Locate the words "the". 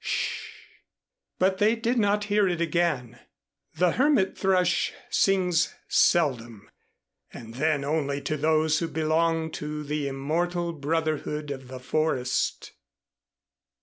3.75-3.91, 9.83-10.07, 11.67-11.79